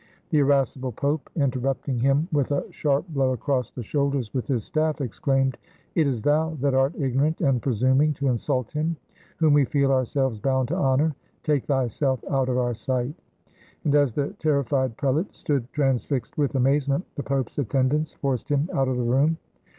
[0.31, 4.63] The irascible Pope, inter rupting him with a sharp blow across the shoulders with his
[4.63, 5.59] staff, exclaimed,
[5.93, 8.97] "It is thou that art ignorant and presuming, to insult him
[9.37, 13.13] whom we feel ourselves bound to honor; take thyself out of our sight!"
[13.83, 18.87] And as the terrified prelate stood transfixed with amazement, the Pope's attendants forced him out
[18.87, 19.37] of the room.